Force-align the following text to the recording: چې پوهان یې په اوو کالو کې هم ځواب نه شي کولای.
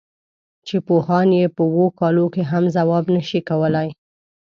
چې 0.67 0.75
پوهان 0.87 1.27
یې 1.39 1.47
په 1.55 1.63
اوو 1.71 1.87
کالو 1.99 2.25
کې 2.33 2.43
هم 2.51 2.63
ځواب 2.75 3.05
نه 3.15 3.21
شي 3.29 3.39
کولای. 3.49 3.89